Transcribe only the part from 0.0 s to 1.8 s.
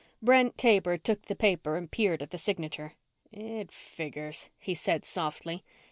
Brent Taber took the paper